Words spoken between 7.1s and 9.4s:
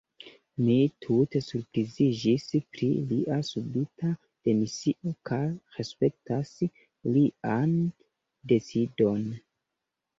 lian decidon.